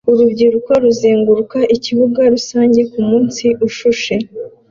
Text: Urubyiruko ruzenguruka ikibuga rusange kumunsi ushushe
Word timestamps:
Urubyiruko 0.11 0.71
ruzenguruka 0.83 1.59
ikibuga 1.75 2.21
rusange 2.33 2.79
kumunsi 2.91 3.45
ushushe 3.67 4.15